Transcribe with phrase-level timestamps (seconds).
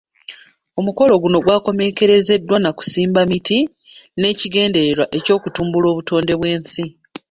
[0.79, 3.59] Omukolo guno gwakomekkerezeddwa nakusimba miti
[4.19, 6.83] n'ekigendererwa eky'okutumbula obutonde bw'ensi.